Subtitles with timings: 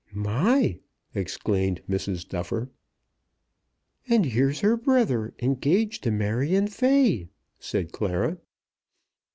[0.15, 0.79] "My!"
[1.13, 2.27] exclaimed Mrs.
[2.27, 2.71] Duffer.
[4.09, 8.39] "And here's her brother engaged to Marion Fay," said Clara.